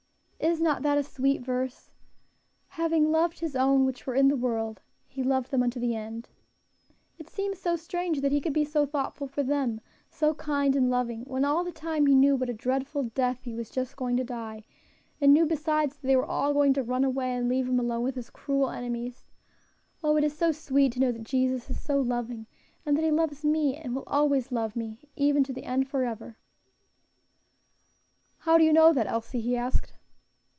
[0.51, 1.91] "Is not that a sweet verse,
[2.69, 6.29] 'Having loved His own which were in the world, He loved them unto the end'?
[7.19, 10.89] It seems so strange that He could be so thoughtful for them, so kind and
[10.89, 14.17] loving, when all the time He knew what a dreadful death He was just going
[14.17, 14.63] to die;
[15.21, 18.01] and knew besides that they were all going to run away and leave Him alone
[18.01, 19.27] with His cruel enemies.
[20.03, 20.17] Oh!
[20.17, 22.47] it is so sweet to know that Jesus is so loving,
[22.83, 26.39] and that He loves me, and will always love me, even to the end, forever."
[28.39, 29.93] "How do you know that, Elsie?" he asked.